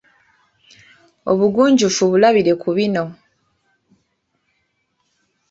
Obugunjufu 1.31 2.03
bulabire 2.11 2.53
ku 2.61 2.69
bino 2.77 3.03